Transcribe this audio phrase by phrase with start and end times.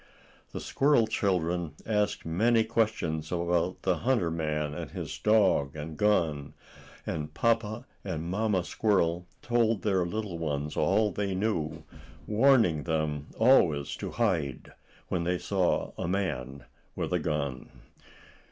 [0.51, 6.55] The squirrel children asked many questions about the hunter man, with his dog and gun,
[7.05, 11.83] and Papa and Mamma Squirrel told their little ones all they knew,
[12.25, 14.73] warning them always to hide
[15.09, 16.65] when they saw a man
[16.95, 17.69] with a gun.